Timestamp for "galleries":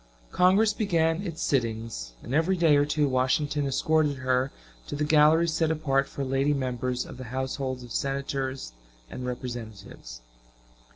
5.03-5.53